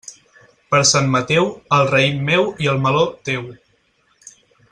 Per 0.71 0.79
Sant 0.91 1.11
Mateu, 1.15 1.49
el 1.77 1.85
raïm 1.91 2.25
meu 2.31 2.49
i 2.65 2.71
el 2.73 2.81
meló, 2.87 3.05
teu. 3.31 3.47